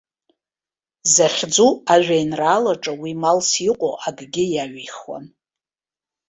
[1.13, 5.25] Захьӡу ажәеинраалаҿы уи малс иҟоу акгьы иаҩихуам.